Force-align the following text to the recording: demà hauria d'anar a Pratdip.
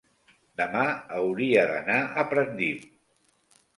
demà 0.61 0.85
hauria 1.19 1.67
d'anar 1.73 1.99
a 2.07 2.25
Pratdip. 2.33 2.89